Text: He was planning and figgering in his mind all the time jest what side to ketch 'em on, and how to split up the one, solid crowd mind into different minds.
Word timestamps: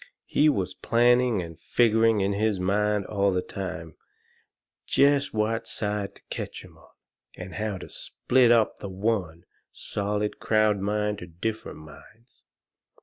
He 0.25 0.49
was 0.49 0.73
planning 0.73 1.43
and 1.43 1.59
figgering 1.59 2.21
in 2.21 2.33
his 2.33 2.59
mind 2.59 3.05
all 3.05 3.29
the 3.31 3.43
time 3.43 3.97
jest 4.87 5.31
what 5.31 5.67
side 5.67 6.15
to 6.15 6.23
ketch 6.31 6.65
'em 6.65 6.75
on, 6.75 6.89
and 7.37 7.53
how 7.53 7.77
to 7.77 7.87
split 7.87 8.49
up 8.49 8.77
the 8.79 8.89
one, 8.89 9.43
solid 9.71 10.39
crowd 10.39 10.79
mind 10.79 11.21
into 11.21 11.27
different 11.27 11.77
minds. 11.77 12.41